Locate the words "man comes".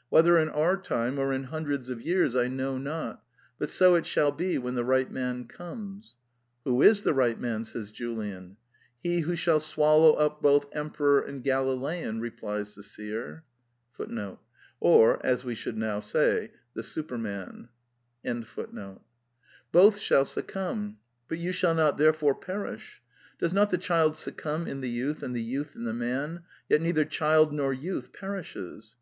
5.10-6.14